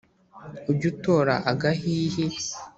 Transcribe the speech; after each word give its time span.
Ujye 0.69 0.85
utora 0.93 1.33
agahihi 1.51 2.25